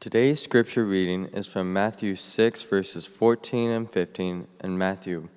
[0.00, 5.28] Today's scripture reading is from Matthew 6, verses 14 and 15, and Matthew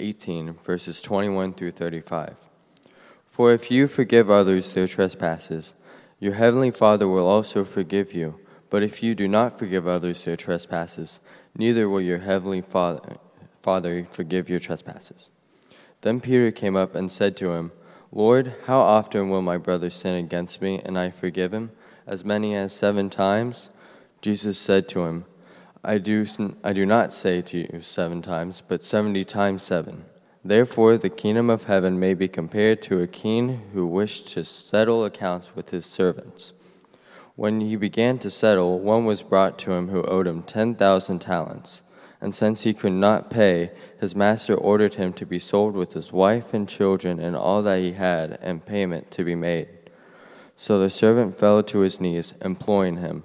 [0.00, 2.46] 18, verses 21 through 35.
[3.28, 5.74] For if you forgive others their trespasses,
[6.18, 8.40] your heavenly Father will also forgive you.
[8.70, 11.20] But if you do not forgive others their trespasses,
[11.56, 15.30] neither will your heavenly Father, forgive your trespasses.
[16.00, 17.70] Then Peter came up and said to him,
[18.10, 21.70] Lord, how often will my brother sin against me, and I forgive him?
[22.04, 23.68] As many as seven times?
[24.22, 25.24] Jesus said to him,
[25.84, 26.24] I do,
[26.62, 30.04] I do not say to you seven times, but seventy times seven.
[30.44, 35.04] Therefore, the kingdom of heaven may be compared to a king who wished to settle
[35.04, 36.52] accounts with his servants.
[37.34, 41.18] When he began to settle, one was brought to him who owed him ten thousand
[41.18, 41.82] talents.
[42.20, 46.12] And since he could not pay, his master ordered him to be sold with his
[46.12, 49.68] wife and children and all that he had, and payment to be made.
[50.54, 53.24] So the servant fell to his knees, imploring him.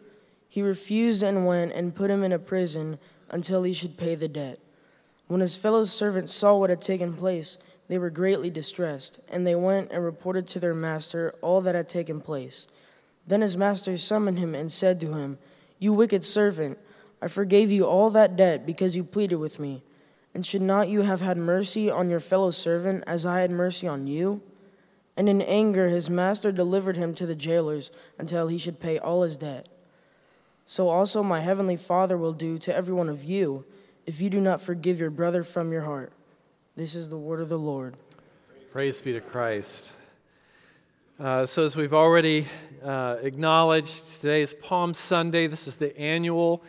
[0.51, 2.99] He refused and went and put him in a prison
[3.29, 4.59] until he should pay the debt.
[5.27, 7.57] When his fellow servants saw what had taken place,
[7.87, 11.87] they were greatly distressed, and they went and reported to their master all that had
[11.87, 12.67] taken place.
[13.25, 15.37] Then his master summoned him and said to him,
[15.79, 16.77] You wicked servant,
[17.21, 19.83] I forgave you all that debt because you pleaded with me.
[20.33, 23.87] And should not you have had mercy on your fellow servant as I had mercy
[23.87, 24.41] on you?
[25.15, 29.21] And in anger his master delivered him to the jailers until he should pay all
[29.21, 29.69] his debt
[30.65, 33.65] so also my heavenly Father will do to every one of you
[34.05, 36.11] if you do not forgive your brother from your heart.
[36.75, 37.95] This is the word of the Lord.
[38.71, 39.91] Praise be to Christ.
[41.19, 42.47] Uh, so, as we've already
[42.83, 45.45] uh, acknowledged, today is Palm Sunday.
[45.45, 46.63] This is the annual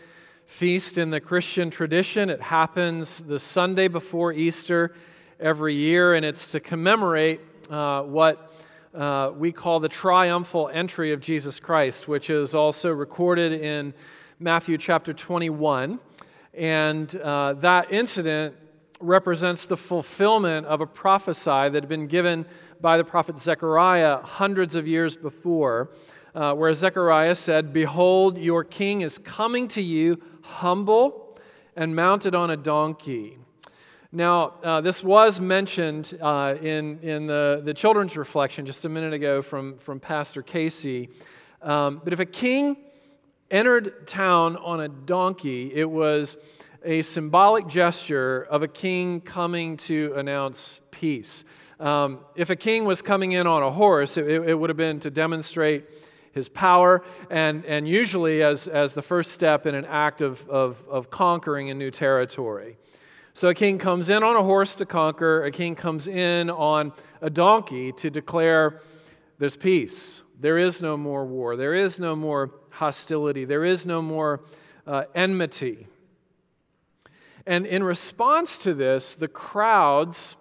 [0.44, 2.28] feast in the Christian tradition.
[2.28, 4.94] It happens the Sunday before Easter
[5.40, 8.52] every year, and it's to commemorate uh, what
[8.94, 13.94] uh, we call the triumphal entry of Jesus Christ, which is also recorded in
[14.38, 15.98] Matthew chapter 21.
[16.54, 18.54] And uh, that incident
[19.00, 22.44] represents the fulfillment of a prophecy that had been given
[22.80, 25.90] by the prophet Zechariah hundreds of years before,
[26.34, 31.38] uh, where Zechariah said, Behold, your king is coming to you humble
[31.76, 33.38] and mounted on a donkey
[34.14, 39.14] now, uh, this was mentioned uh, in, in the, the children's reflection just a minute
[39.14, 41.08] ago from, from Pastor Casey.
[41.62, 42.76] Um, but if a king
[43.50, 46.36] entered town on a donkey, it was
[46.84, 51.44] a symbolic gesture of a king coming to announce peace.
[51.80, 55.00] Um, if a king was coming in on a horse, it, it would have been
[55.00, 55.84] to demonstrate
[56.32, 60.84] his power, and, and usually as, as the first step in an act of, of,
[60.86, 62.76] of conquering a new territory.
[63.34, 66.92] So a king comes in on a horse to conquer, a king comes in on
[67.20, 68.82] a donkey to declare
[69.38, 70.22] there's peace.
[70.38, 71.56] There is no more war.
[71.56, 73.44] There is no more hostility.
[73.44, 74.42] There is no more
[74.86, 75.86] uh, enmity.
[77.46, 80.36] And in response to this, the crowds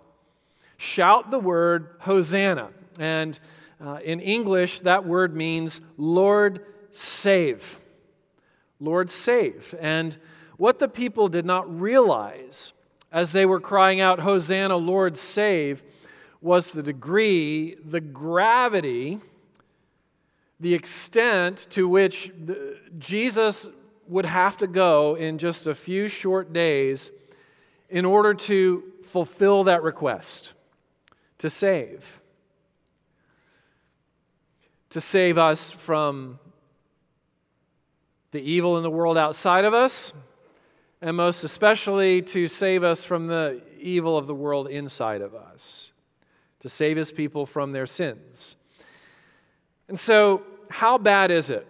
[0.77, 2.69] shout the word Hosanna.
[2.99, 3.39] And
[3.79, 7.79] uh, in English, that word means Lord save.
[8.79, 9.73] Lord save.
[9.79, 10.17] And
[10.57, 12.73] what the people did not realize
[13.11, 15.83] as they were crying out, Hosanna, Lord, save,
[16.41, 19.19] was the degree, the gravity,
[20.59, 22.31] the extent to which
[22.97, 23.67] Jesus
[24.07, 27.11] would have to go in just a few short days
[27.89, 30.53] in order to fulfill that request
[31.39, 32.19] to save.
[34.91, 36.39] To save us from
[38.31, 40.13] the evil in the world outside of us
[41.01, 45.91] and most especially to save us from the evil of the world inside of us,
[46.59, 48.55] to save his people from their sins.
[49.87, 51.67] And so, how bad is it?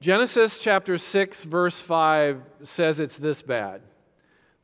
[0.00, 3.80] Genesis chapter 6, verse 5 says it's this bad.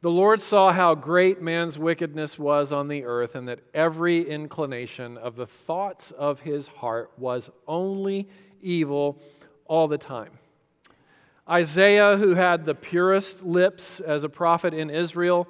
[0.03, 5.17] The Lord saw how great man's wickedness was on the earth, and that every inclination
[5.17, 8.29] of the thoughts of his heart was only
[8.61, 9.23] evil
[9.67, 10.39] all the time.
[11.49, 15.49] Isaiah, who had the purest lips as a prophet in Israel,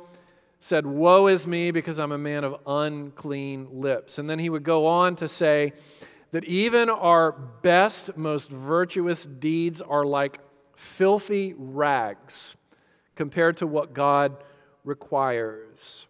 [0.59, 4.19] said, Woe is me because I'm a man of unclean lips.
[4.19, 5.73] And then he would go on to say
[6.31, 10.39] that even our best, most virtuous deeds are like
[10.77, 12.57] filthy rags
[13.15, 14.43] compared to what God
[14.85, 16.07] requires.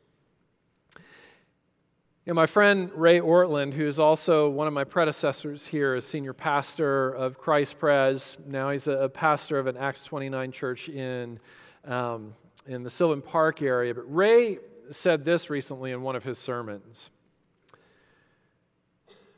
[2.25, 6.05] You know, my friend Ray Ortlund, who is also one of my predecessors here as
[6.05, 11.41] senior pastor of Christ Pres, now he's a, pastor of an Acts 29 church in,
[11.85, 12.33] um,
[12.69, 13.93] in the Sylvan Park area.
[13.93, 14.59] But Ray
[14.89, 17.11] said this recently in one of his sermons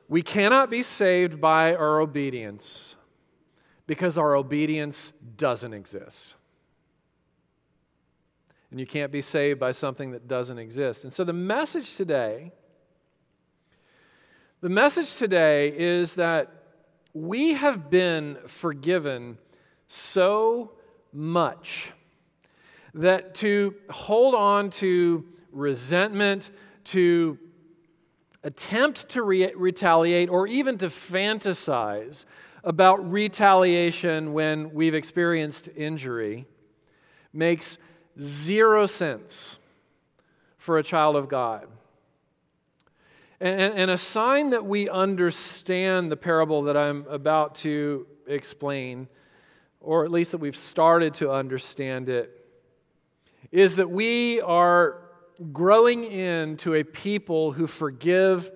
[0.06, 2.96] We cannot be saved by our obedience
[3.86, 6.34] because our obedience doesn't exist.
[8.70, 11.04] And you can't be saved by something that doesn't exist.
[11.04, 12.52] And so the message today
[14.64, 16.50] the message today is that
[17.12, 19.36] we have been forgiven
[19.88, 20.72] so
[21.12, 21.92] much
[22.94, 25.22] that to hold on to
[25.52, 26.50] resentment,
[26.82, 27.38] to
[28.42, 32.24] attempt to re- retaliate, or even to fantasize
[32.62, 36.46] about retaliation when we've experienced injury
[37.34, 37.76] makes
[38.18, 39.58] zero sense
[40.56, 41.68] for a child of God.
[43.40, 49.08] And, and, a sign that we understand the parable that I'm about to explain,
[49.80, 52.46] or at least that we've started to understand it,
[53.50, 55.02] is that we are
[55.52, 58.50] growing into a people who forgive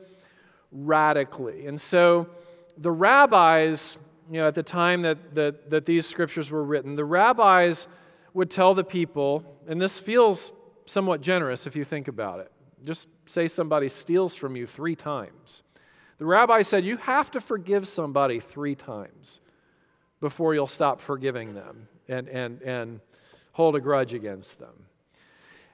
[0.70, 1.66] radically.
[1.66, 2.28] And so
[2.76, 3.98] the rabbis,
[4.30, 7.88] you know, at the time that, that, that these scriptures were written, the rabbis
[8.34, 10.52] would tell the people, and this feels
[10.86, 12.52] somewhat generous if you think about it.
[12.84, 15.62] Just say somebody steals from you three times.
[16.18, 19.40] The rabbi said you have to forgive somebody three times
[20.20, 23.00] before you'll stop forgiving them and, and, and
[23.52, 24.74] hold a grudge against them.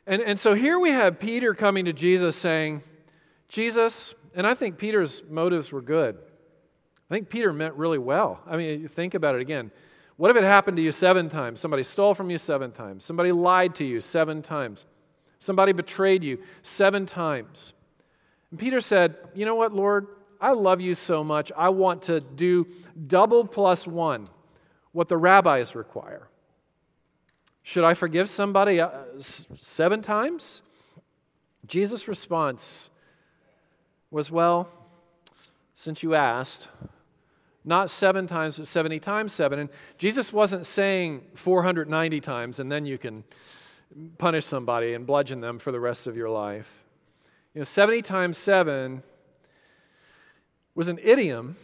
[0.07, 2.83] And, and so here we have Peter coming to Jesus saying,
[3.49, 6.17] Jesus, and I think Peter's motives were good.
[7.11, 8.41] I think Peter meant really well.
[8.47, 9.71] I mean, think about it again.
[10.17, 11.61] What if it happened to you seven times?
[11.61, 13.05] Somebody stole from you seven times.
[13.05, 14.87] Somebody lied to you seven times.
[15.45, 17.75] Somebody betrayed you seven times.
[18.51, 20.07] And Peter said, You know what, Lord?
[20.41, 21.53] I love you so much.
[21.55, 22.67] I want to do
[23.07, 24.31] double plus one,
[24.93, 26.29] what the rabbis require.
[27.63, 28.89] Should I forgive somebody uh,
[29.19, 30.63] seven times?
[31.67, 32.89] Jesus' response
[34.11, 34.71] was, Well,
[35.75, 36.69] since you asked,
[37.67, 39.59] not seven times, but 70 times seven.
[39.59, 39.69] And
[39.99, 43.25] Jesus wasn't saying 490 times, and then you can
[44.19, 46.85] punish somebody and bludgeon them for the rest of your life.
[47.55, 49.03] You know, 70 times 7
[50.75, 51.57] was an idiom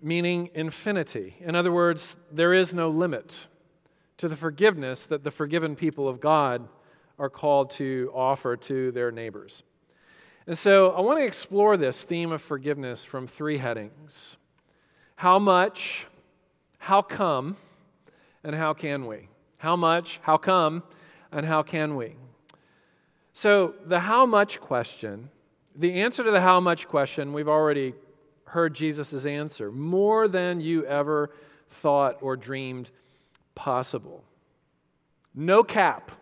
[0.00, 1.36] meaning infinity.
[1.40, 3.46] In other words, there is no limit
[4.18, 6.68] to the forgiveness that the forgiven people of God
[7.18, 9.62] are called to offer to their neighbors.
[10.46, 14.36] And so I want to explore this theme of forgiveness from three headings
[15.14, 16.06] how much,
[16.78, 17.56] how come,
[18.42, 19.28] and how can we?
[19.58, 20.82] How much, how come,
[21.32, 22.14] and how can we?
[23.32, 25.30] So, the how much question,
[25.74, 27.94] the answer to the how much question, we've already
[28.44, 31.30] heard Jesus' answer more than you ever
[31.70, 32.90] thought or dreamed
[33.54, 34.22] possible.
[35.34, 36.12] No cap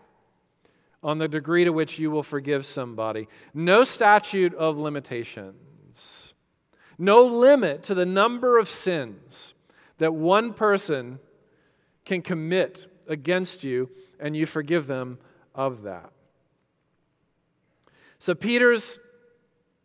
[1.02, 6.34] on the degree to which you will forgive somebody, no statute of limitations,
[6.98, 9.54] no limit to the number of sins
[9.98, 11.18] that one person
[12.04, 15.18] can commit against you and you forgive them
[15.54, 16.10] of that.
[18.18, 18.98] So, Peter's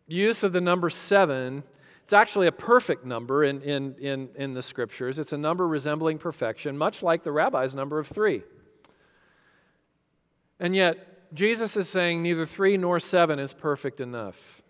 [0.07, 1.63] use of the number seven,
[2.03, 5.17] it's actually a perfect number in, in, in, in the scriptures.
[5.19, 8.43] It's a number resembling perfection, much like the rabbi's number of three.
[10.59, 14.61] And yet, Jesus is saying neither three nor seven is perfect enough.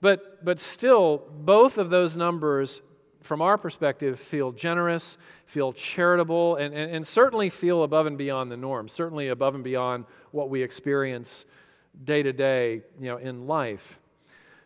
[0.00, 2.80] But, but still, both of those numbers
[3.20, 8.50] from our perspective, feel generous, feel charitable, and, and, and, certainly feel above and beyond
[8.50, 11.44] the norm, certainly above and beyond what we experience
[12.04, 13.98] day to day you know, in life.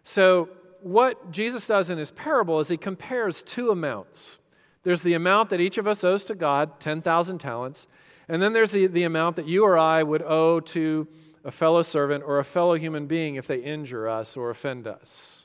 [0.05, 0.49] So,
[0.83, 4.39] what Jesus does in his parable is he compares two amounts.
[4.83, 7.89] There's the amount that each of us owes to God, 10,000 talents,
[8.29, 11.09] and then there's the, the amount that you or I would owe to
[11.43, 15.44] a fellow servant or a fellow human being if they injure us or offend us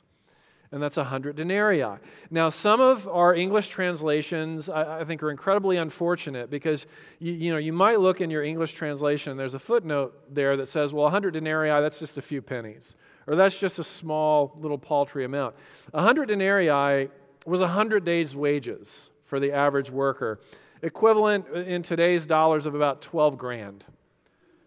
[0.72, 1.84] and that's 100 denarii.
[2.30, 6.86] Now, some of our English translations, I, I think, are incredibly unfortunate because
[7.18, 10.66] you, you, know, you might look in your English translation, there's a footnote there that
[10.66, 12.96] says, well, 100 denarii, that's just a few pennies,
[13.26, 15.56] or that's just a small, little paltry amount.
[15.90, 17.08] 100 denarii
[17.46, 20.40] was 100 days' wages for the average worker,
[20.82, 23.84] equivalent in today's dollars of about 12 grand.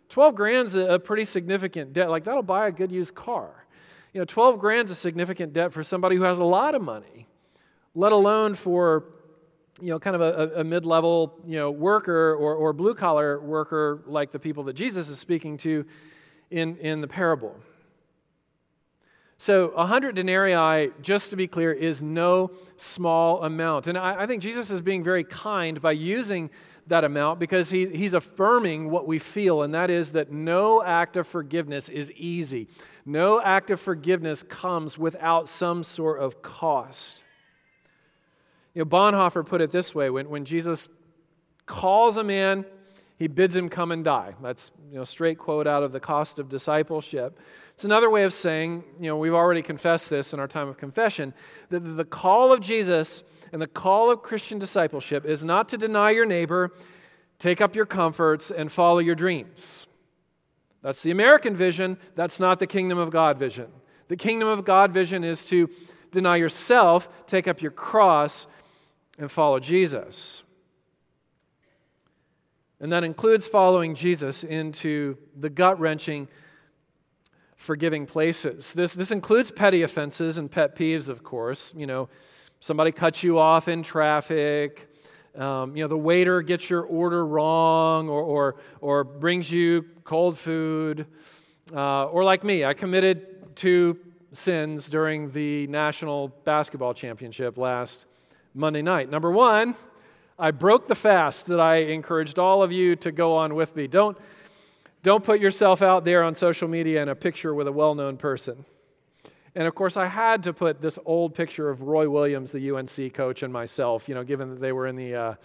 [0.09, 2.09] 12 grand's a pretty significant debt.
[2.09, 3.62] Like, that'll buy a good used car.
[4.13, 7.27] You know, 12 grand's a significant debt for somebody who has a lot of money,
[7.95, 9.05] let alone for
[9.81, 13.41] you know, kind of a, a mid level, you know, worker or, or blue collar
[13.41, 15.83] worker like the people that Jesus is speaking to
[16.51, 17.55] in, in the parable.
[19.39, 23.87] So, 100 denarii, just to be clear, is no small amount.
[23.87, 26.49] And I, I, think Jesus is being very kind by using
[26.87, 31.15] that amount because he, he's affirming what we feel, and that is that no act
[31.17, 32.67] of forgiveness is easy.
[33.05, 37.23] No act of forgiveness comes without some sort of cost.
[38.73, 40.89] You know, Bonhoeffer put it this way when, when Jesus
[41.65, 42.65] calls a man,
[43.17, 44.33] he bids him come and die.
[44.41, 47.39] That's you know, straight quote out of the cost of discipleship.
[47.73, 50.77] It's another way of saying, you know, we've already confessed this in our time of
[50.77, 51.33] confession,
[51.69, 53.23] that the call of Jesus
[53.53, 56.73] and the call of Christian discipleship is not to deny your neighbor,
[57.37, 59.85] take up your comforts, and follow your dreams.
[60.81, 61.99] That's the American vision.
[62.15, 63.67] That's not the kingdom of God vision.
[64.07, 65.69] The kingdom of God vision is to
[66.11, 68.47] deny yourself, take up your cross,
[69.19, 70.41] and follow Jesus.
[72.79, 76.27] And that includes following Jesus into the gut wrenching,
[77.55, 78.73] forgiving places.
[78.73, 81.71] This, this includes petty offenses and pet peeves, of course.
[81.77, 82.09] You know,
[82.63, 84.87] somebody cuts you off in traffic.
[85.37, 90.37] Um, you know, the waiter gets your order wrong or, or, or brings you cold
[90.37, 91.05] food.
[91.75, 93.99] Uh, or like me, I committed two
[94.31, 98.05] sins during the National Basketball Championship last
[98.53, 99.11] Monday night.
[99.11, 99.75] Number one,
[100.39, 103.87] I broke the fast that I encouraged all of you to go on with me.
[103.87, 104.17] Don't,
[105.01, 108.15] don't put yourself out there on social media in a picture with a well known
[108.15, 108.63] person.
[109.55, 113.13] And of course, I had to put this old picture of Roy Williams, the UNC
[113.13, 115.15] coach, and myself, you know, given that they were in the.
[115.15, 115.35] Uh...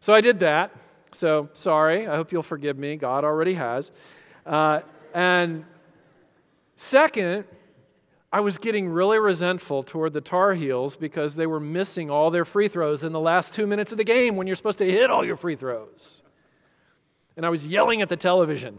[0.00, 0.70] So I did that.
[1.12, 2.06] So sorry.
[2.06, 2.96] I hope you'll forgive me.
[2.96, 3.90] God already has.
[4.44, 4.80] Uh,
[5.14, 5.64] and
[6.76, 7.44] second,
[8.30, 12.44] I was getting really resentful toward the Tar Heels because they were missing all their
[12.44, 15.10] free throws in the last two minutes of the game when you're supposed to hit
[15.10, 16.22] all your free throws.
[17.36, 18.78] And I was yelling at the television.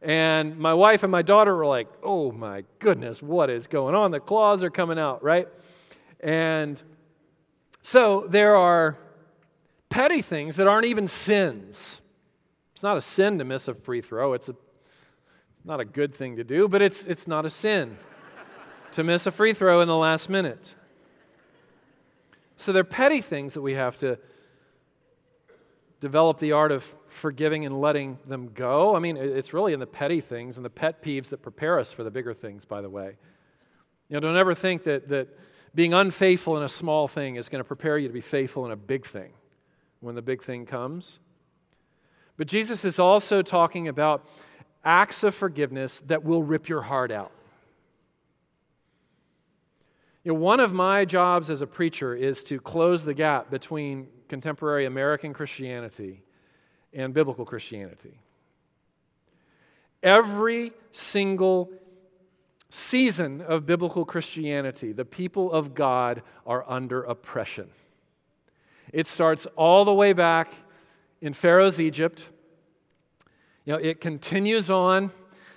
[0.00, 4.10] And my wife and my daughter were like, oh my goodness, what is going on?
[4.12, 5.48] The claws are coming out, right?
[6.20, 6.80] And
[7.82, 8.96] so there are
[9.88, 12.00] petty things that aren't even sins.
[12.74, 16.14] It's not a sin to miss a free throw, it's, a, it's not a good
[16.14, 17.98] thing to do, but it's, it's not a sin
[18.92, 20.76] to miss a free throw in the last minute.
[22.56, 24.18] So they're petty things that we have to
[26.00, 28.94] develop the art of forgiving and letting them go.
[28.94, 31.92] I mean, it's really in the petty things and the pet peeves that prepare us
[31.92, 33.16] for the bigger things, by the way.
[34.08, 35.28] You know, don't ever think that, that
[35.74, 38.72] being unfaithful in a small thing is going to prepare you to be faithful in
[38.72, 39.32] a big thing
[40.00, 41.20] when the big thing comes.
[42.36, 44.26] But Jesus is also talking about
[44.84, 47.32] acts of forgiveness that will rip your heart out.
[50.24, 54.08] You know, one of my jobs as a preacher is to close the gap between
[54.28, 56.22] contemporary American Christianity
[56.92, 58.18] and biblical Christianity.
[60.02, 61.70] Every single
[62.70, 67.68] season of biblical Christianity, the people of God are under oppression.
[68.92, 70.52] It starts all the way back
[71.20, 72.28] in Pharaoh's Egypt.
[73.64, 75.10] You know, it continues on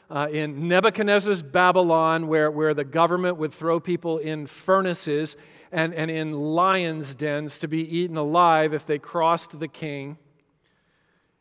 [0.10, 5.38] uh, in Nebuchadnezzar's Babylon, where, where the government would throw people in furnaces
[5.72, 10.18] and, and in lions' dens to be eaten alive if they crossed the king.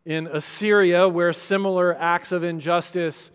[0.05, 3.31] In Assyria, where similar acts of injustice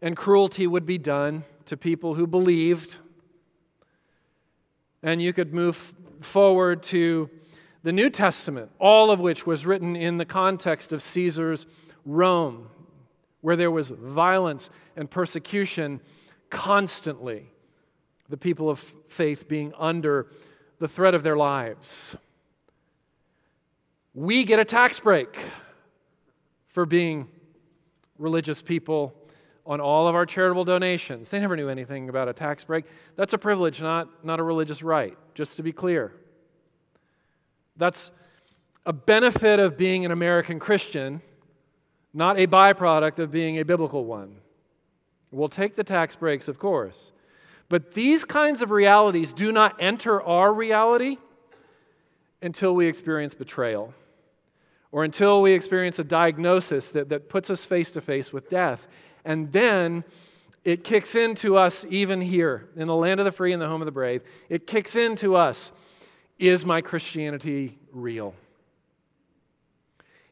[0.00, 2.98] and cruelty would be done to people who believed.
[5.02, 7.28] And you could move forward to
[7.82, 11.66] the New Testament, all of which was written in the context of Caesar's
[12.04, 12.68] Rome
[13.46, 16.00] where there was violence and persecution
[16.50, 17.46] constantly,
[18.28, 18.78] the people of
[19.08, 20.26] faith being under
[20.78, 22.16] the threat of their lives.
[24.14, 25.38] We get a tax break
[26.68, 27.28] for being
[28.18, 29.14] religious people
[29.66, 31.28] on all of our charitable donations.
[31.28, 32.84] They never knew anything about a tax break.
[33.16, 36.12] That's a privilege, not, not a religious right, just to be clear.
[37.76, 38.10] That's
[38.84, 41.20] a benefit of being an American Christian
[42.16, 44.36] not a byproduct of being a biblical one.
[45.30, 47.12] We'll take the tax breaks, of course.
[47.68, 51.18] But these kinds of realities do not enter our reality
[52.40, 53.92] until we experience betrayal
[54.92, 58.86] or until we experience a diagnosis that, that puts us face to face with death.
[59.24, 60.04] And then
[60.64, 63.82] it kicks into us, even here in the land of the free and the home
[63.82, 65.72] of the brave, it kicks into us
[66.38, 68.34] is my Christianity real?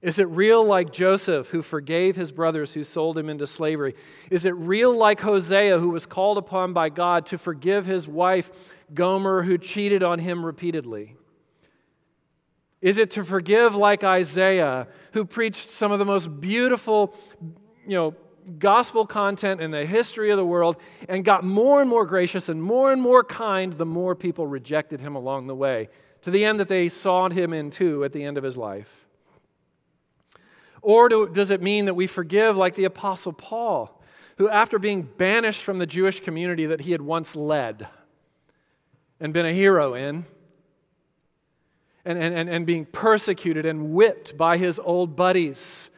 [0.05, 3.95] Is it real like Joseph, who forgave his brothers who sold him into slavery?
[4.31, 8.51] Is it real like Hosea, who was called upon by God to forgive his wife,
[8.93, 11.17] Gomer, who cheated on him repeatedly?
[12.83, 17.15] Is it to forgive like Isaiah, who preached some of the most beautiful,
[17.87, 18.15] you know,
[18.59, 20.77] gospel content in the history of the world
[21.09, 25.01] and got more and more gracious and more and more kind the more people rejected
[25.01, 25.89] him along the way,
[26.21, 29.04] to the end that they sawed him in two at the end of his life?
[30.85, 34.03] Or do, does it mean that we forgive like the Apostle Paul,
[34.37, 37.89] who, after being banished from the Jewish community that he had once led
[39.19, 40.27] and been a hero in,
[42.05, 45.89] and, and, and being persecuted and whipped by his old buddies.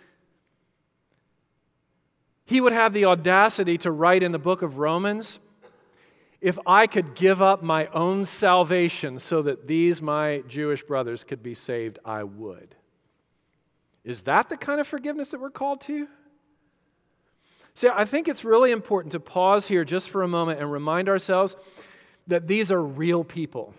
[2.45, 5.41] He would have the audacity to write in the book of Romans
[6.41, 11.43] if I could give up my own salvation so that these, my Jewish brothers, could
[11.43, 12.77] be saved, I would.
[14.07, 16.07] Is that the kind of forgiveness that we're called to?
[17.75, 21.09] See, I think it's really important to pause here just for a moment and remind
[21.09, 21.57] ourselves
[22.29, 23.75] that these are real people.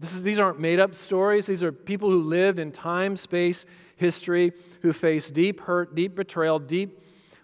[0.00, 1.44] Is, these aren't made up stories.
[1.44, 6.58] These are people who lived in time, space, history, who faced deep hurt, deep betrayal,
[6.58, 6.98] deep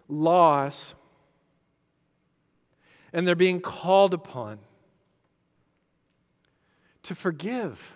[0.08, 0.94] loss.
[3.12, 4.58] And they're being called upon
[7.02, 7.94] to forgive.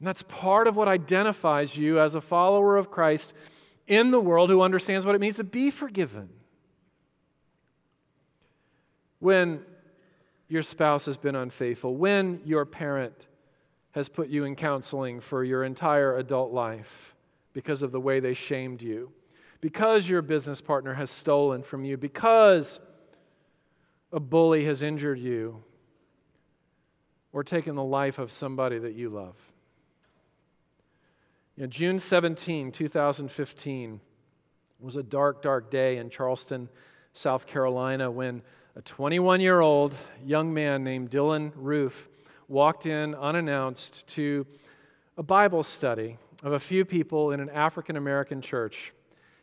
[0.00, 3.34] And that's part of what identifies you as a follower of Christ
[3.86, 6.30] in the world who understands what it means to be forgiven.
[9.18, 9.60] When
[10.48, 13.26] your spouse has been unfaithful, when your parent
[13.90, 17.14] has put you in counseling for your entire adult life
[17.52, 19.12] because of the way they shamed you,
[19.60, 22.80] because your business partner has stolen from you, because
[24.12, 25.62] a bully has injured you,
[27.32, 29.36] or taken the life of somebody that you love.
[31.60, 34.00] You know, June 17, 2015,
[34.80, 36.70] was a dark, dark day in Charleston,
[37.12, 38.40] South Carolina, when
[38.76, 42.08] a 21 year old young man named Dylann Roof
[42.48, 44.46] walked in unannounced to
[45.18, 48.94] a Bible study of a few people in an African American church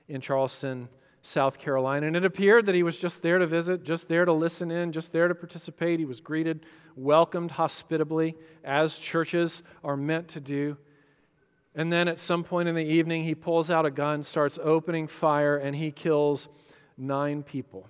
[0.07, 0.89] in Charleston,
[1.21, 2.07] South Carolina.
[2.07, 4.91] And it appeared that he was just there to visit, just there to listen in,
[4.91, 5.99] just there to participate.
[5.99, 10.77] He was greeted, welcomed hospitably, as churches are meant to do.
[11.77, 15.07] And then at some point in the evening, he pulls out a gun, starts opening
[15.07, 16.49] fire, and he kills
[16.97, 17.87] nine people.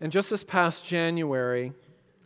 [0.00, 1.72] And just this past January,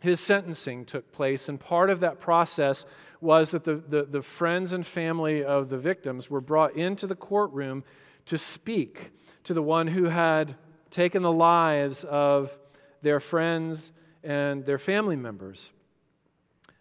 [0.01, 2.85] his sentencing took place, and part of that process
[3.21, 7.15] was that the, the, the, friends and family of the victims were brought into the
[7.15, 7.83] courtroom
[8.25, 9.11] to speak
[9.43, 10.55] to the one who had
[10.89, 12.57] taken the lives of
[13.03, 13.91] their friends
[14.23, 15.71] and their family members.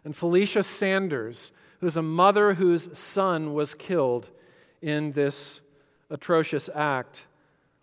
[0.02, 4.30] And Felicia Sanders, who's a mother whose son was killed
[4.82, 5.60] in this
[6.10, 7.24] atrocious act,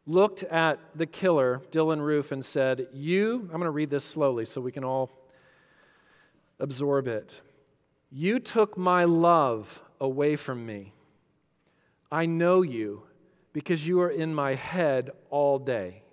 [0.06, 4.46] looked at the killer, Dylann Roof, and said, You, I'm going to read this slowly
[4.46, 5.12] so we can all
[6.60, 7.42] absorb it.
[8.12, 10.94] You took my love away from me.
[12.12, 13.04] I know you
[13.52, 16.04] because you are in my head all day.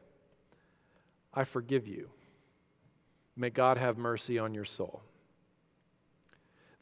[1.32, 2.10] I forgive you.
[3.36, 5.02] May God have mercy on your soul.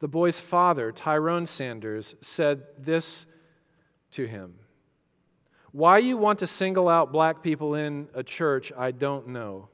[0.03, 3.25] The boy's father, Tyrone Sanders, said this
[4.11, 4.57] to him
[5.71, 9.69] why you want to single out black people in a church, I don't know.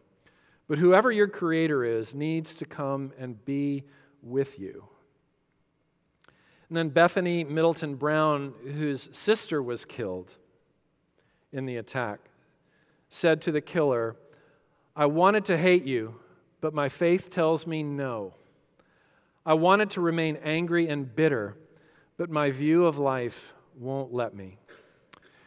[0.69, 3.85] But whoever your creator is needs to come and be
[4.23, 4.85] with you.
[6.69, 10.37] And then Bethane Middleton Brown, whose sister was killed
[11.53, 12.21] in the attack,
[13.09, 14.15] said to the killer,
[14.95, 16.17] I wanted to hate you,
[16.61, 18.35] but my faith tells me no.
[19.49, 21.57] I wanted to remain angry and bitter,
[22.19, 24.59] but my view of life won't let me.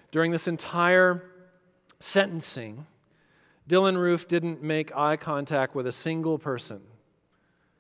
[0.10, 1.24] During this entire
[2.00, 2.88] sentencing,
[3.70, 6.82] Dylann Roof didn't make eye contact with a single person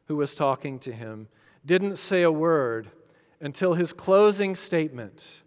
[0.05, 1.27] who was talking to him,
[1.65, 2.91] didn't say a word
[3.39, 5.41] until his closing statement,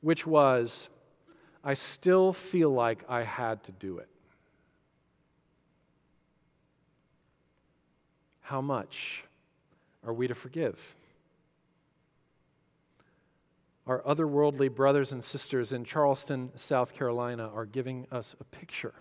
[0.00, 0.88] which was,
[1.62, 4.08] I still feel like I had to do it.
[8.40, 9.22] How much
[10.06, 10.96] are we to forgive?
[13.86, 18.94] our otherworldly brothers and sisters in Charleston, South Carolina, are giving us a picture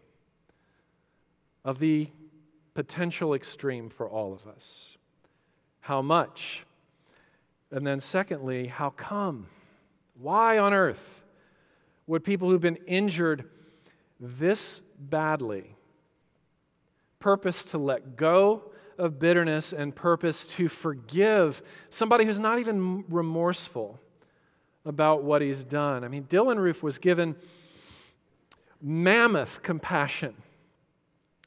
[1.64, 2.10] of the
[2.76, 4.98] potential extreme for all of us.
[5.80, 6.66] How much?
[7.72, 9.48] And then, secondly, how come?
[10.20, 11.24] Why on earth
[12.06, 13.50] would people who've been injured
[14.20, 15.76] this badly
[17.18, 24.00] purpose to let go of bitterness and purpose to forgive somebody who's not even remorseful?
[24.86, 26.04] about what he's done.
[26.04, 27.36] I mean, Dylann Roof was given
[28.82, 30.36] mammoth compassion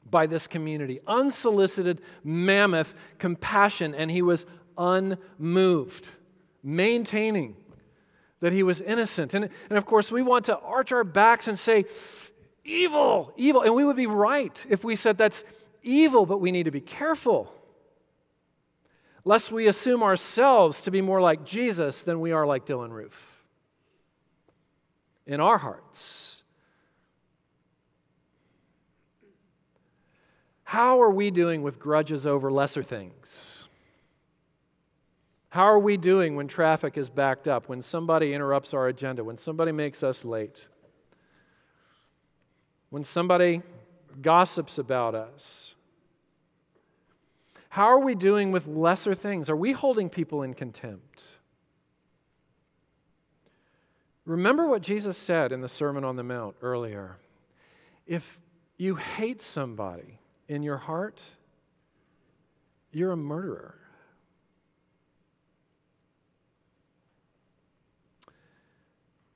[0.09, 4.45] by this community, unsolicited mammoth compassion, and he was
[4.77, 6.09] unmoved,
[6.63, 7.55] maintaining
[8.41, 9.33] that he was innocent.
[9.33, 11.85] And, and of course, we want to arch our backs and say,
[12.65, 13.61] evil, evil.
[13.61, 15.43] And we would be right if we said that's
[15.83, 17.53] evil, but we need to be careful
[19.25, 23.43] lest we assume ourselves to be more like Jesus than we are like Dylann Roof
[25.25, 26.43] in our hearts.
[30.63, 33.67] How are we doing with grudges over lesser things?
[35.49, 39.37] How are we doing when traffic is backed up, when somebody interrupts our agenda, when
[39.37, 40.67] somebody makes us late,
[42.91, 43.63] when somebody
[44.21, 45.75] gossips about us?
[47.69, 49.49] How are we doing with lesser things?
[49.49, 51.21] Are we holding people in contempt?
[54.25, 57.17] Remember what Jesus said in the Sermon on the Mount earlier.
[58.05, 58.39] If
[58.77, 61.23] you hate somebody in your heart,
[62.91, 63.75] you're a murderer.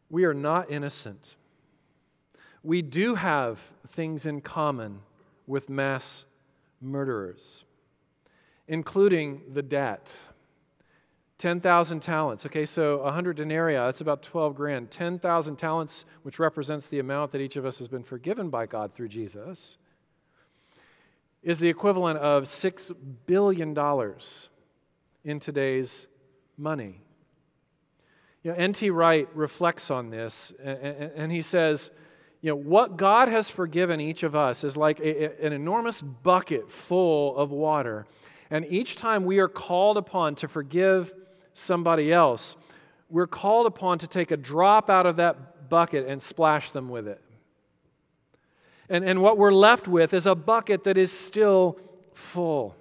[0.09, 1.35] We are not innocent.
[2.63, 5.01] We do have things in common
[5.45, 6.25] with mass
[6.81, 7.65] murderers
[8.67, 10.13] including the debt.
[11.39, 12.45] 10,000 talents.
[12.45, 14.91] Okay, so 100 denarii, that's about 12 grand.
[14.91, 18.93] 10,000 talents, which represents the amount that each of us has been forgiven by God
[18.93, 19.77] through Jesus,
[21.41, 22.95] is the equivalent of $6
[23.25, 23.77] billion
[25.25, 26.07] in today's
[26.57, 27.01] money.
[28.43, 28.89] You know, N.T.
[28.89, 31.91] Wright reflects on this, and he says,
[32.43, 36.69] you know, what God has forgiven each of us is like a, an enormous bucket
[36.69, 38.05] full of water
[38.53, 41.11] and each time we are called upon to forgive
[41.55, 42.55] somebody else,
[43.09, 47.07] we're called upon to take a drop out of that bucket and splash them with
[47.07, 47.19] it.
[48.89, 51.79] And, and what we're left with is a bucket that is still
[52.13, 52.75] full.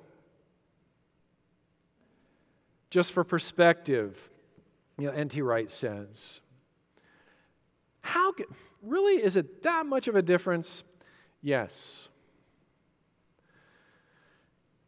[2.91, 4.31] Just for perspective,
[4.99, 5.41] you know, N.T.
[5.41, 6.43] Wright says,
[8.03, 8.35] How
[8.83, 10.85] really is it that much of a difference?
[11.41, 12.09] Yes.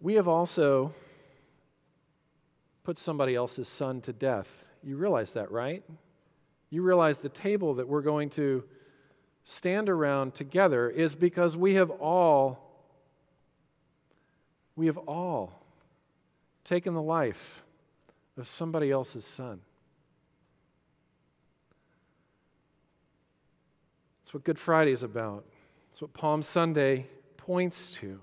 [0.00, 0.92] We have also
[2.82, 4.66] put somebody else's son to death.
[4.82, 5.82] You realize that, right?
[6.68, 8.64] You realize the table that we're going to
[9.44, 12.60] stand around together is because we have all
[14.76, 15.52] we have all
[16.64, 17.62] taken the life
[18.36, 19.60] of somebody else's son.
[24.34, 25.44] What Good Friday is about.
[25.90, 28.20] That's what Palm Sunday points to.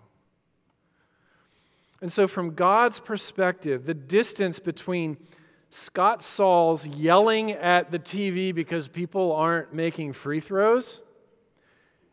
[2.02, 5.15] And so, from God's perspective, the distance between
[5.69, 11.02] Scott Sauls yelling at the TV because people aren't making free throws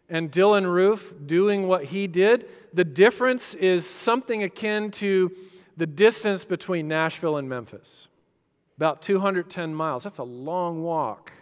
[0.08, 5.32] and Dylann Roof doing what he did, the difference is something akin to
[5.76, 8.06] the distance between Nashville and Memphis
[8.76, 10.04] about 210 miles.
[10.04, 11.32] That's a long walk.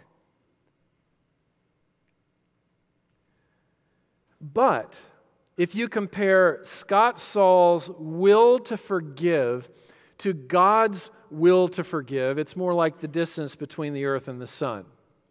[4.41, 4.99] But
[5.57, 9.69] if you compare Scott Sauls' will to forgive
[10.19, 14.47] to God's will to forgive, it's more like the distance between the earth and the
[14.47, 14.85] sun.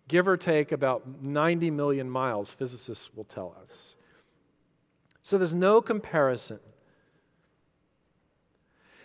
[0.08, 3.96] Give or take about 90 million miles, physicists will tell us.
[5.22, 6.60] So there's no comparison.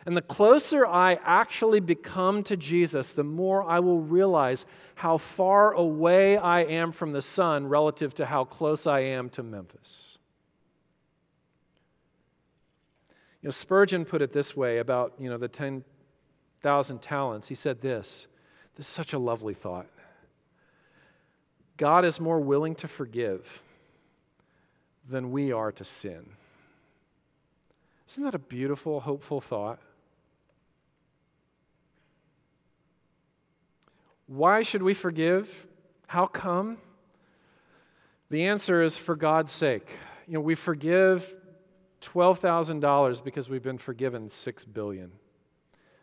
[0.06, 5.74] And the closer I actually become to Jesus, the more I will realize how far
[5.74, 10.18] away I am from the sun relative to how close I am to Memphis.
[13.42, 17.48] You know, Spurgeon put it this way about, you know, the 10,000 talents.
[17.48, 18.28] He said this.
[18.76, 19.88] This is such a lovely thought.
[21.78, 23.64] God is more willing to forgive
[25.08, 26.26] than we are to sin.
[28.08, 29.80] Isn't that a beautiful, hopeful thought?
[34.32, 35.68] Why should we forgive?
[36.08, 36.78] How come?
[38.30, 39.90] The answer is for God's sake.
[40.26, 41.36] You know, we forgive
[42.00, 45.12] $12,000 because we've been forgiven 6 billion.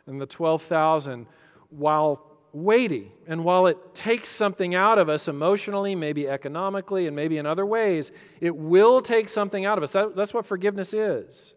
[0.04, 1.26] And the 12,000
[1.70, 7.38] while weighty and while it takes something out of us emotionally, maybe economically and maybe
[7.38, 8.12] in other ways,
[8.42, 9.92] it will take something out of us.
[9.92, 11.54] That, that's what forgiveness is.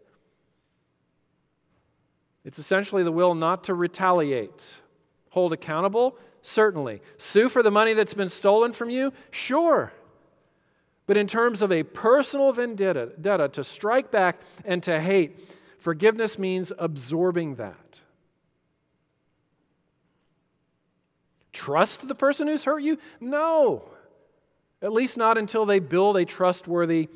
[2.46, 4.82] It's essentially the will not to retaliate.
[5.32, 6.18] Hold accountable?
[6.42, 7.02] Certainly.
[7.18, 9.14] Sue for the money that's been stolen from you?
[9.30, 9.94] Sure.
[11.08, 15.40] But in terms of a personal vendetta, to strike back and to hate,
[15.80, 17.76] forgiveness means absorbing that.
[21.54, 22.98] Trust the person who's hurt you?
[23.20, 23.84] No.
[24.82, 27.10] At least not until they build a trustworthy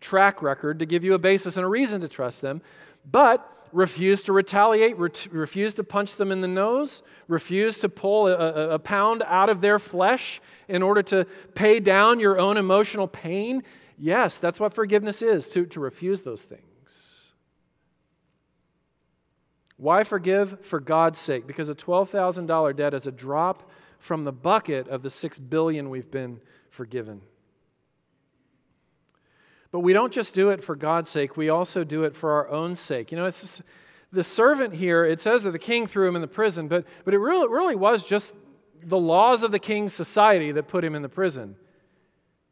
[0.00, 2.62] track record to give you a basis and a reason to trust them.
[3.10, 8.28] But refuse to retaliate, ret- refuse to punch them in the nose, refuse to pull
[8.28, 12.56] a, a, a pound out of their flesh in order to pay down your own
[12.56, 13.62] emotional pain.
[13.98, 17.34] Yes, that's what forgiveness is to, to refuse those things.
[19.76, 20.64] Why forgive?
[20.64, 21.46] For God's sake.
[21.46, 26.10] Because a $12,000 debt is a drop from the bucket of the six billion we've
[26.10, 27.22] been forgiven.
[29.74, 32.48] But we don't just do it for God's sake, we also do it for our
[32.48, 33.10] own sake.
[33.10, 33.62] You know, it's just,
[34.12, 37.12] the servant here, it says that the king threw him in the prison, but, but
[37.12, 38.36] it really, really was just
[38.84, 41.56] the laws of the king's society that put him in the prison.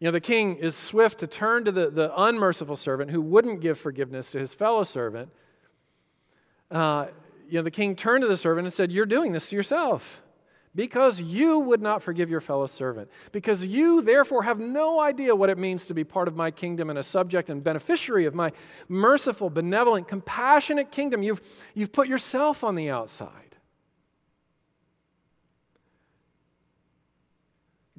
[0.01, 3.61] You know, the king is swift to turn to the, the unmerciful servant who wouldn't
[3.61, 5.29] give forgiveness to his fellow servant.
[6.73, 7.07] Uh,
[7.49, 10.25] you know, the king turned to the servant and said, You're doing this to yourself
[10.75, 15.51] because you would not forgive your fellow servant, because you therefore have no idea what
[15.51, 18.53] it means to be part of my kingdom and a subject and beneficiary of my
[18.89, 21.23] merciful, benevolent, compassionate kingdom.
[21.23, 21.43] You've,
[21.75, 23.57] you've put yourself on the outside.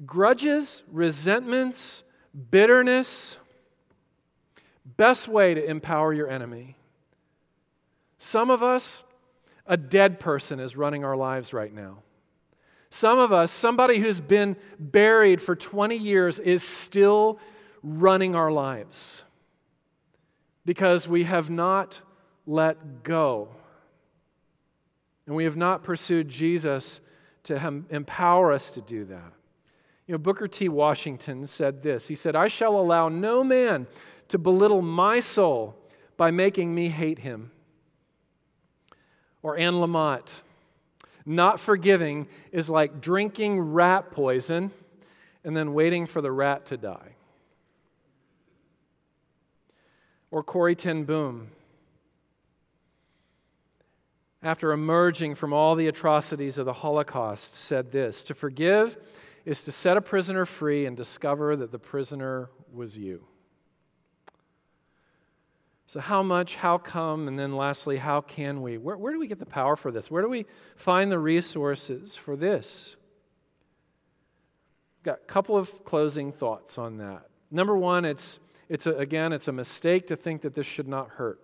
[0.04, 2.02] Grudges, resentments,
[2.50, 3.36] bitterness,
[4.84, 6.76] best way to empower your enemy.
[8.18, 9.04] Some of us,
[9.66, 12.03] a dead person is running our lives right now.
[12.94, 17.40] Some of us, somebody who's been buried for 20 years, is still
[17.82, 19.24] running our lives
[20.64, 22.00] because we have not
[22.46, 23.48] let go.
[25.26, 27.00] And we have not pursued Jesus
[27.42, 27.56] to
[27.90, 29.32] empower us to do that.
[30.06, 30.68] You know, Booker T.
[30.68, 33.88] Washington said this He said, I shall allow no man
[34.28, 35.74] to belittle my soul
[36.16, 37.50] by making me hate him.
[39.42, 40.28] Or Anne Lamott
[41.26, 44.70] not forgiving is like drinking rat poison
[45.44, 47.16] and then waiting for the rat to die.
[50.30, 51.48] Or Corrie ten Boom,
[54.42, 58.98] after emerging from all the atrocities of the Holocaust, said this To forgive
[59.44, 63.24] is to set a prisoner free and discover that the prisoner was you.
[65.94, 68.78] So, how much, how come, and then lastly, how can we?
[68.78, 70.10] Where, where do we get the power for this?
[70.10, 72.96] Where do we find the resources for this?
[75.04, 77.28] Got a couple of closing thoughts on that.
[77.48, 81.10] Number one, it's, it's a, again, it's a mistake to think that this should not
[81.10, 81.38] hurt.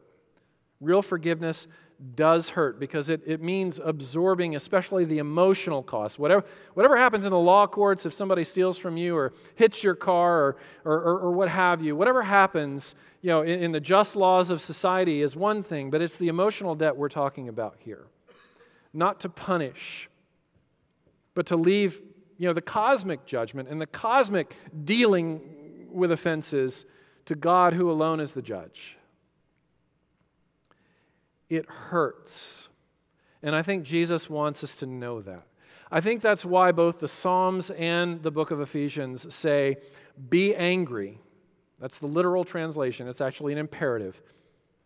[0.80, 1.68] Real forgiveness
[2.14, 6.18] does hurt because it, it means absorbing, especially the emotional cost.
[6.18, 9.94] Whatever, whatever happens in the law courts, if somebody steals from you or hits your
[9.94, 13.80] car or, or, or, or what have you, whatever happens you know, in, in the
[13.80, 17.76] just laws of society is one thing, but it's the emotional debt we're talking about
[17.78, 18.06] here.
[18.94, 20.08] Not to punish,
[21.34, 22.00] but to leave
[22.38, 26.86] you know, the cosmic judgment and the cosmic dealing with offenses
[27.26, 28.96] to God who alone is the judge
[31.50, 32.68] it hurts.
[33.42, 35.42] And I think Jesus wants us to know that.
[35.90, 39.78] I think that's why both the Psalms and the book of Ephesians say,
[40.28, 41.18] be angry.
[41.80, 43.08] That's the literal translation.
[43.08, 44.22] It's actually an imperative.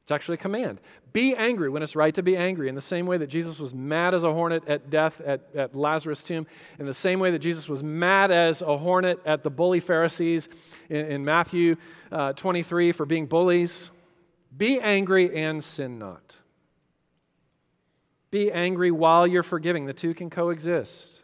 [0.02, 0.80] It's actually a command.
[1.12, 2.68] Be angry when it's right to be angry.
[2.68, 5.74] In the same way that Jesus was mad as a hornet at death at, at
[5.74, 6.46] Lazarus' tomb,
[6.78, 10.48] in the same way that Jesus was mad as a hornet at the bully Pharisees
[10.88, 11.76] in, in Matthew
[12.12, 13.90] uh, 23 for being bullies,
[14.56, 16.36] be angry and sin not.
[18.34, 19.86] Be angry while you're forgiving.
[19.86, 21.22] The two can coexist.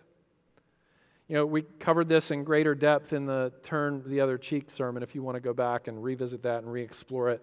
[1.27, 5.03] You know, we covered this in greater depth in the Turn the Other Cheek sermon
[5.03, 7.42] if you want to go back and revisit that and re explore it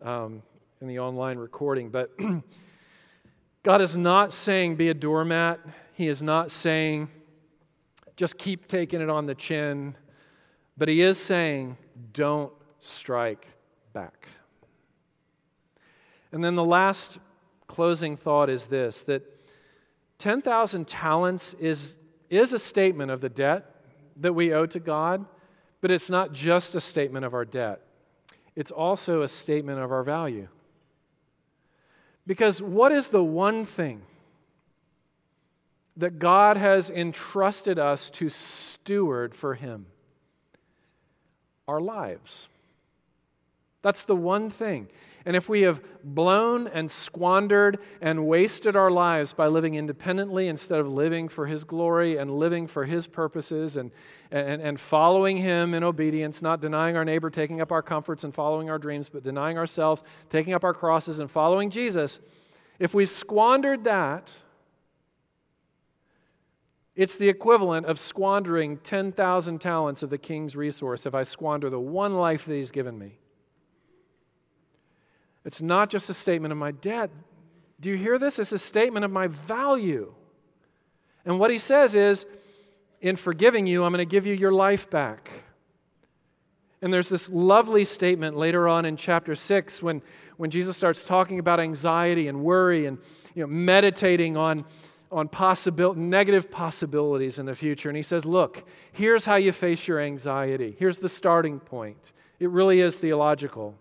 [0.00, 0.44] um,
[0.80, 1.88] in the online recording.
[1.88, 2.12] But
[3.64, 5.58] God is not saying be a doormat,
[5.94, 7.08] He is not saying
[8.14, 9.96] just keep taking it on the chin,
[10.78, 11.76] but He is saying
[12.12, 13.48] don't strike
[13.92, 14.28] back.
[16.30, 17.18] And then the last
[17.70, 19.22] closing thought is this that
[20.18, 21.96] 10,000 talents is,
[22.28, 23.74] is a statement of the debt
[24.16, 25.24] that we owe to God,
[25.80, 27.80] but it's not just a statement of our debt,
[28.56, 30.48] it's also a statement of our value.
[32.26, 34.02] Because what is the one thing
[35.96, 39.86] that God has entrusted us to steward for Him?
[41.68, 42.48] Our lives.
[43.82, 44.88] That's the one thing.
[45.26, 50.80] And if we have blown and squandered and wasted our lives by living independently instead
[50.80, 53.90] of living for His glory and living for His purposes and,
[54.30, 58.34] and, and following Him in obedience, not denying our neighbor, taking up our comforts and
[58.34, 62.18] following our dreams, but denying ourselves, taking up our crosses and following Jesus,
[62.78, 64.32] if we squandered that,
[66.96, 71.80] it's the equivalent of squandering 10,000 talents of the king's resource if I squander the
[71.80, 73.18] one life that he's given me.
[75.44, 77.10] It's not just a statement of my debt,
[77.80, 78.38] Do you hear this?
[78.38, 80.12] It's a statement of my value.
[81.24, 82.26] And what he says is,
[83.00, 85.30] in forgiving you, I'm going to give you your life back.
[86.82, 90.02] And there's this lovely statement later on in chapter 6 when,
[90.36, 92.98] when Jesus starts talking about anxiety and worry and
[93.34, 94.64] you know, meditating on,
[95.12, 97.88] on possibil- negative possibilities in the future.
[97.90, 100.74] And he says, Look, here's how you face your anxiety.
[100.78, 102.12] Here's the starting point.
[102.38, 103.74] It really is theological.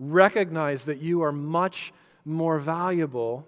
[0.00, 1.92] Recognize that you are much
[2.24, 3.46] more valuable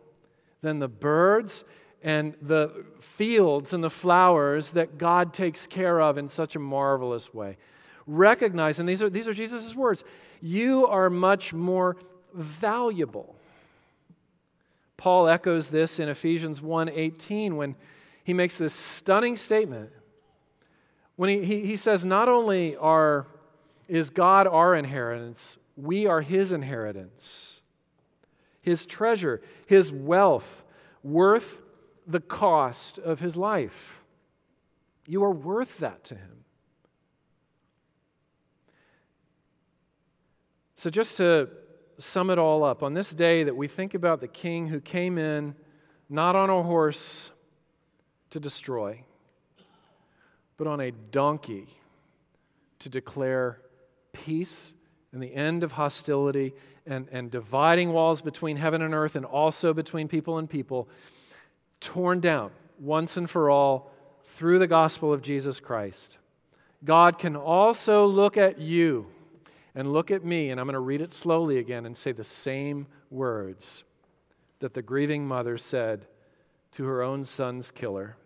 [0.61, 1.65] than the birds
[2.03, 7.33] and the fields and the flowers that God takes care of in such a marvelous
[7.33, 7.57] way.
[8.07, 10.05] Recognize, and these are, these are Jesus' words,
[10.41, 11.97] you are much more
[12.35, 13.35] valuable.
[14.97, 17.77] Paul echoes this in Ephesians 1:18 when
[18.25, 19.91] he makes this stunning statement.
[21.17, 23.27] When he, he, he says, not only are,
[23.89, 27.63] is God our inheritance, we are his inheritance,
[28.61, 30.65] his treasure, his wealth,
[31.03, 31.59] worth
[32.07, 34.03] the cost of his life.
[35.07, 36.45] You are worth that to him.
[40.75, 41.49] So, just to
[41.99, 45.17] sum it all up, on this day that we think about the king who came
[45.17, 45.55] in
[46.09, 47.31] not on a horse
[48.31, 49.05] to destroy,
[50.57, 51.69] but on a donkey
[52.81, 53.61] to declare
[54.13, 54.75] peace
[55.13, 56.55] and the end of hostility
[56.87, 60.89] and, and dividing walls between heaven and earth and also between people and people
[61.81, 63.91] torn down once and for all
[64.25, 66.19] through the gospel of Jesus Christ.
[66.85, 69.07] God can also look at you
[69.75, 72.25] and look at me, and I'm going to read it slowly again and say the
[72.25, 73.85] same words
[74.59, 76.07] that the grieving mother said
[76.73, 78.17] to her own son's killer.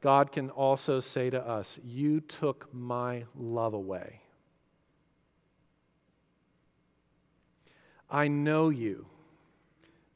[0.00, 4.20] God can also say to us, You took my love away.
[8.10, 9.06] I know you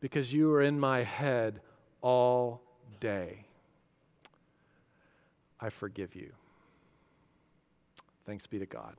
[0.01, 1.61] because you are in my head
[2.01, 2.63] all
[3.01, 3.45] day.
[5.61, 6.33] I forgive you.
[8.27, 8.95] Thanks be to God.